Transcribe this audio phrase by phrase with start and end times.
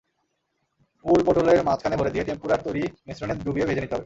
[1.05, 3.99] পুর পটোলের মাঝখানে ভরে দিয়ে টেম্পুরার তৈরি মিশ্রণে ডুবিয়ে ভেজে নিতে হবে।